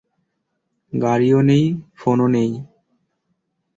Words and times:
গাড়িও 0.93 1.39
নেই, 1.41 1.65
ফোনও 1.99 2.27
নেই। 2.27 2.51